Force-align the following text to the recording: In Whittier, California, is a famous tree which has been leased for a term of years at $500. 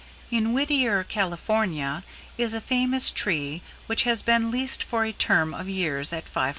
In 0.31 0.51
Whittier, 0.51 1.03
California, 1.03 2.03
is 2.35 2.55
a 2.55 2.59
famous 2.59 3.11
tree 3.11 3.61
which 3.85 4.01
has 4.01 4.23
been 4.23 4.49
leased 4.49 4.83
for 4.83 5.03
a 5.05 5.11
term 5.13 5.53
of 5.53 5.69
years 5.69 6.11
at 6.11 6.25
$500. 6.25 6.49